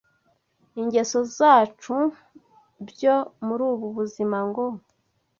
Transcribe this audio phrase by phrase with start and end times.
[0.79, 1.95] ingeso zacu
[2.87, 3.15] byo
[3.45, 4.65] mur’ubu buzima ngo